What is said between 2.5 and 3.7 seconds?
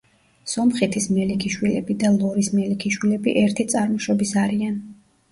მელიქიშვილები ერთი